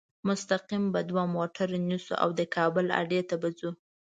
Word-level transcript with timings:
مستقیم 0.27 0.83
به 0.93 1.01
دوه 1.09 1.23
موټره 1.35 1.77
نیسو 1.89 2.13
او 2.23 2.29
د 2.39 2.41
کابل 2.55 2.85
اډې 2.99 3.21
ته 3.29 3.35
به 3.41 3.49
ځو. 3.59 3.71